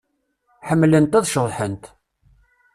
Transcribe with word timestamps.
Ḥemmlent 0.67 1.17
ad 1.19 1.25
ceḍḥent. 1.33 1.83